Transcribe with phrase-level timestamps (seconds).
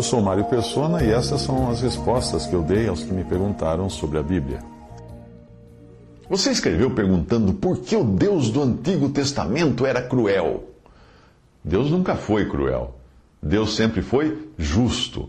[0.00, 3.22] Eu sou Mário Persona e essas são as respostas que eu dei aos que me
[3.22, 4.60] perguntaram sobre a Bíblia.
[6.26, 10.70] Você escreveu perguntando por que o Deus do Antigo Testamento era cruel.
[11.62, 12.94] Deus nunca foi cruel.
[13.42, 15.28] Deus sempre foi justo.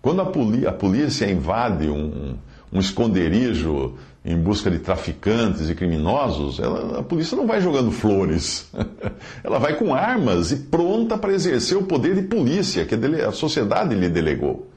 [0.00, 2.38] Quando a, polícia invade um,
[2.72, 8.70] um, esconderijo em busca de traficantes e criminosos, ela, a polícia não vai jogando flores.
[9.42, 13.94] ela vai com armas e pronta para exercer o poder de polícia que a sociedade
[13.94, 14.70] lhe delegou.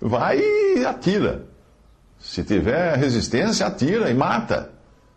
[0.00, 1.44] Vai e atira.
[2.18, 4.70] Se tiver resistência, atira e mata.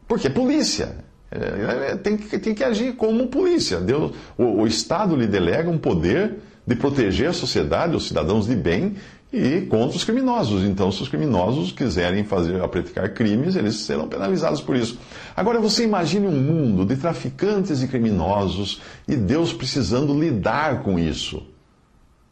[0.07, 0.97] Porque é polícia.
[1.31, 3.79] É, é, tem, que, tem que agir como polícia.
[3.79, 6.35] Deus, o, o Estado lhe delega um poder
[6.67, 8.95] de proteger a sociedade, os cidadãos de bem,
[9.31, 10.63] e contra os criminosos.
[10.63, 14.99] Então, se os criminosos quiserem fazer, praticar crimes, eles serão penalizados por isso.
[15.35, 21.45] Agora, você imagine um mundo de traficantes e criminosos e Deus precisando lidar com isso.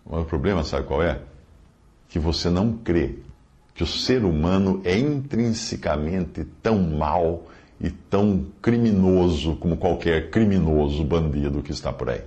[0.05, 1.21] O problema, sabe qual é?
[2.09, 3.15] Que você não crê
[3.73, 7.47] que o ser humano é intrinsecamente tão mau
[7.79, 12.21] e tão criminoso como qualquer criminoso bandido que está por aí.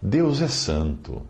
[0.00, 1.22] Deus é santo.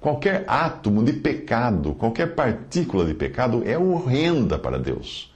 [0.00, 5.30] Qualquer átomo de pecado, qualquer partícula de pecado é horrenda para Deus.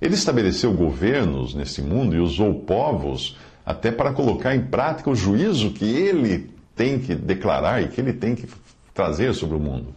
[0.00, 5.72] Ele estabeleceu governos nesse mundo e usou povos até para colocar em prática o juízo
[5.72, 8.48] que ele tem que declarar e que ele tem que
[8.94, 9.94] trazer sobre o mundo.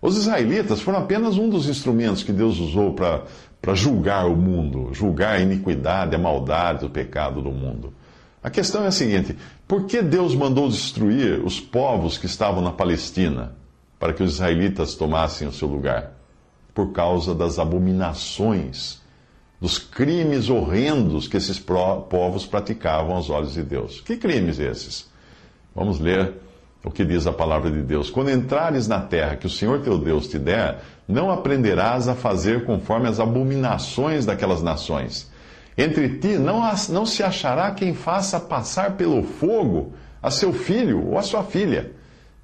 [0.00, 5.36] Os israelitas foram apenas um dos instrumentos que Deus usou para julgar o mundo, julgar
[5.36, 7.92] a iniquidade, a maldade, o pecado do mundo.
[8.44, 9.34] A questão é a seguinte:
[9.66, 13.56] por que Deus mandou destruir os povos que estavam na Palestina
[13.98, 16.12] para que os israelitas tomassem o seu lugar?
[16.74, 19.00] Por causa das abominações,
[19.58, 24.02] dos crimes horrendos que esses povos praticavam aos olhos de Deus.
[24.02, 25.08] Que crimes esses?
[25.74, 26.34] Vamos ler
[26.84, 28.10] o que diz a palavra de Deus.
[28.10, 32.66] Quando entrares na terra que o Senhor teu Deus te der, não aprenderás a fazer
[32.66, 35.32] conforme as abominações daquelas nações
[35.76, 39.92] entre ti não, não se achará quem faça passar pelo fogo
[40.22, 41.90] a seu filho ou a sua filha,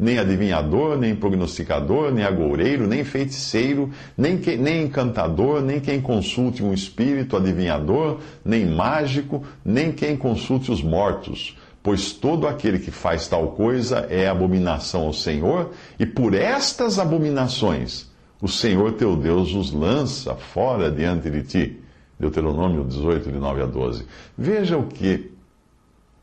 [0.01, 6.65] nem adivinhador, nem prognosticador, nem agoureiro, nem feiticeiro, nem, que, nem encantador, nem quem consulte
[6.65, 11.57] um espírito adivinhador, nem mágico, nem quem consulte os mortos.
[11.83, 18.11] Pois todo aquele que faz tal coisa é abominação ao Senhor, e por estas abominações
[18.41, 21.81] o Senhor teu Deus os lança fora diante de ti.
[22.21, 24.05] Deuteronômio 18, de 9 a 12.
[24.37, 25.33] Veja o que,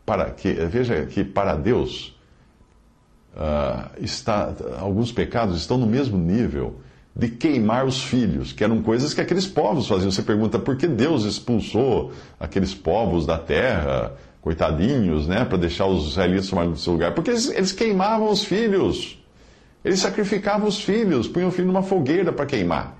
[0.05, 2.15] para que, veja que para Deus,
[3.35, 6.75] uh, está, alguns pecados estão no mesmo nível
[7.15, 10.11] de queimar os filhos, que eram coisas que aqueles povos faziam.
[10.11, 16.11] Você pergunta por que Deus expulsou aqueles povos da terra, coitadinhos, né, para deixar os
[16.11, 17.15] israelitas tomarem do seu lugar?
[17.15, 19.17] Porque eles, eles queimavam os filhos.
[19.83, 22.96] Eles sacrificavam os filhos, punham o filho numa fogueira para queimar.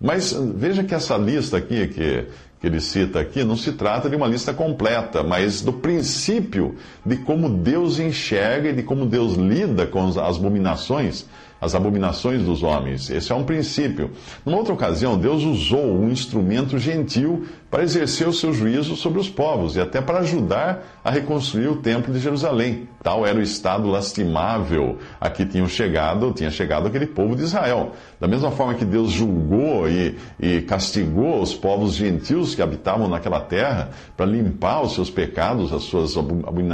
[0.00, 2.26] Mas veja que essa lista aqui, que,
[2.60, 7.16] que ele cita aqui, não se trata de uma lista completa, mas do princípio de
[7.16, 11.26] como Deus enxerga e de como Deus lida com as abominações
[11.60, 13.10] as abominações dos homens.
[13.10, 14.10] Esse é um princípio.
[14.44, 19.28] Numa outra ocasião, Deus usou um instrumento gentil para exercer o seu juízo sobre os
[19.28, 22.88] povos e até para ajudar a reconstruir o templo de Jerusalém.
[23.02, 27.92] Tal era o estado lastimável a que tinham chegado, tinha chegado aquele povo de Israel.
[28.18, 33.40] Da mesma forma que Deus julgou e, e castigou os povos gentios que habitavam naquela
[33.40, 36.14] terra para limpar os seus pecados, as suas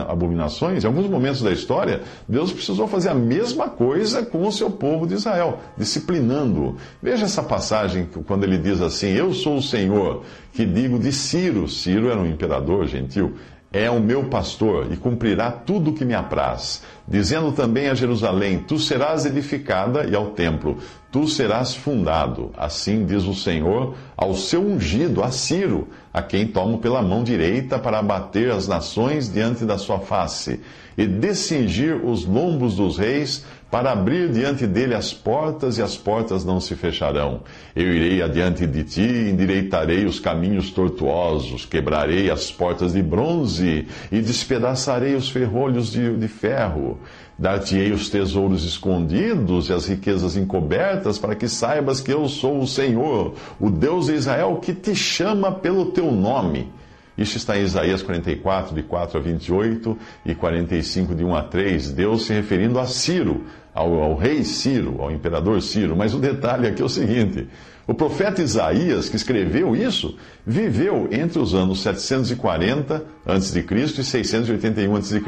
[0.09, 4.71] abominações, em alguns momentos da história, Deus precisou fazer a mesma coisa com o seu
[4.75, 6.77] povo de Israel, disciplinando-o.
[7.03, 10.23] Veja essa passagem quando ele diz assim: Eu sou o Senhor
[10.53, 13.35] que digo de Ciro, Ciro era um imperador gentil,
[13.75, 16.83] é o meu pastor e cumprirá tudo o que me apraz.
[17.09, 20.79] Dizendo também a Jerusalém: Tu serás edificada, e ao templo:
[21.11, 22.53] Tu serás fundado.
[22.57, 27.77] Assim diz o Senhor ao seu ungido, a Ciro, a quem tomo pela mão direita
[27.77, 30.61] para abater as nações diante da sua face,
[30.97, 33.45] e descingir os lombos dos reis
[33.75, 37.41] para abrir diante dele as portas, e as portas não se fecharão.
[37.75, 44.21] Eu irei adiante de ti, endireitarei os caminhos tortuosos, quebrarei as portas de bronze, e
[44.21, 47.01] despedaçarei os ferrolhos de, de ferro.
[47.37, 52.69] Dar-te-ei os tesouros escondidos e as riquezas encobertas, para que saibas que eu sou o
[52.69, 56.73] Senhor, o Deus de Israel, que te chama pelo teu nome.
[57.17, 61.93] Isso está em Isaías 44, de 4 a 28 e 45, de 1 a 3.
[61.93, 63.45] Deus se referindo a Ciro,
[63.75, 65.97] ao, ao rei Ciro, ao imperador Ciro.
[65.97, 67.49] Mas o detalhe aqui é o seguinte:
[67.87, 70.17] o profeta Isaías, que escreveu isso,
[70.47, 73.67] viveu entre os anos 740 a.C.
[73.99, 75.21] e 681 a.C.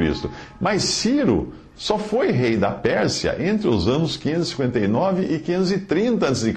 [0.60, 6.54] Mas Ciro só foi rei da Pérsia entre os anos 559 e 530 a.C.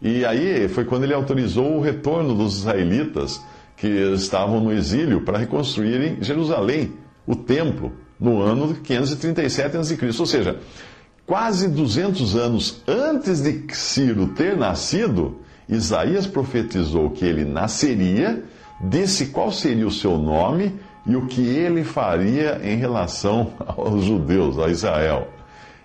[0.00, 3.42] E aí foi quando ele autorizou o retorno dos israelitas
[3.76, 6.94] que estavam no exílio para reconstruírem Jerusalém,
[7.26, 9.98] o templo, no ano 537 a.C.
[10.18, 10.58] Ou seja,
[11.26, 18.44] quase 200 anos antes de Ciro ter nascido, Isaías profetizou que ele nasceria,
[18.80, 20.74] disse qual seria o seu nome
[21.06, 25.28] e o que ele faria em relação aos judeus, a Israel.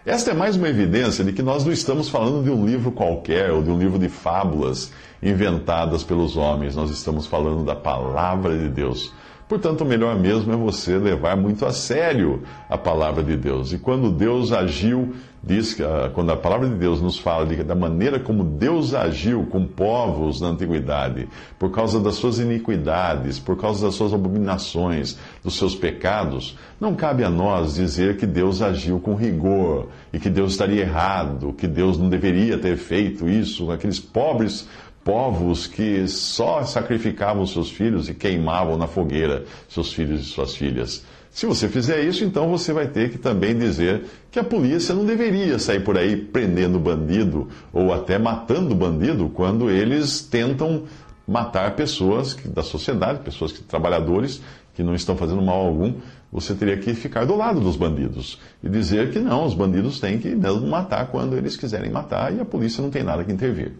[0.03, 3.51] Esta é mais uma evidência de que nós não estamos falando de um livro qualquer
[3.51, 4.91] ou de um livro de fábulas
[5.21, 9.13] inventadas pelos homens, nós estamos falando da palavra de Deus.
[9.51, 13.73] Portanto, o melhor mesmo é você levar muito a sério a palavra de Deus.
[13.73, 15.13] E quando Deus agiu,
[15.43, 19.45] diz que ah, quando a palavra de Deus nos fala da maneira como Deus agiu
[19.47, 21.27] com povos na antiguidade,
[21.59, 27.25] por causa das suas iniquidades, por causa das suas abominações, dos seus pecados, não cabe
[27.25, 31.97] a nós dizer que Deus agiu com rigor e que Deus estaria errado, que Deus
[31.97, 34.65] não deveria ter feito isso, aqueles pobres
[35.03, 41.03] povos que só sacrificavam seus filhos e queimavam na fogueira seus filhos e suas filhas.
[41.31, 45.05] Se você fizer isso, então você vai ter que também dizer que a polícia não
[45.05, 50.83] deveria sair por aí prendendo bandido ou até matando bandido quando eles tentam
[51.25, 54.41] matar pessoas da sociedade, pessoas que trabalhadores
[54.73, 55.95] que não estão fazendo mal algum.
[56.33, 60.19] Você teria que ficar do lado dos bandidos e dizer que não, os bandidos têm
[60.19, 63.73] que mesmo matar quando eles quiserem matar e a polícia não tem nada que intervir.